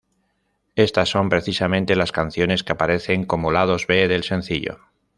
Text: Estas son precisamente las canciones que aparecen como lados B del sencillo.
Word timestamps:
Estas 0.75 1.09
son 1.09 1.29
precisamente 1.29 1.95
las 1.95 2.11
canciones 2.11 2.63
que 2.63 2.71
aparecen 2.71 3.23
como 3.23 3.51
lados 3.51 3.85
B 3.85 4.07
del 4.07 4.23
sencillo. 4.23 4.79